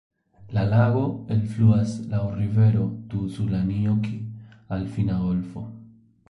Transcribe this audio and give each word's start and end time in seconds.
La 0.57 0.61
lago 0.69 1.01
elfluas 1.35 1.93
laŭ 2.13 2.21
rivero 2.37 2.87
Tuusulanjoki 3.11 4.19
al 4.79 4.89
Finna 4.97 5.21
golfo. 5.29 5.67